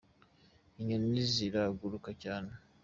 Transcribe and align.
Inyoni 0.81 1.21
ziraguruka 1.33 2.09
cyane. 2.23 2.51